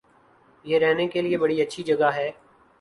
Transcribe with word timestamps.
یہ 0.65 0.79
رہنے 0.79 1.07
کےلئے 1.07 1.37
بڑی 1.37 1.61
اچھی 1.61 1.83
جگہ 1.83 2.09
ہے 2.15 2.29